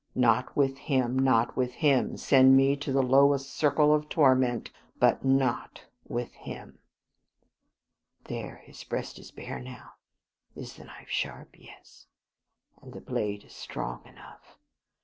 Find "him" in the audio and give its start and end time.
0.79-1.19, 1.73-2.17, 6.33-6.79